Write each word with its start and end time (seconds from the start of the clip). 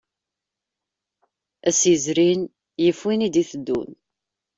Ass 1.67 1.81
yezrin 1.89 2.41
yif 2.83 2.99
win 3.05 3.25
i 3.27 3.29
d-iteddun. 3.33 3.89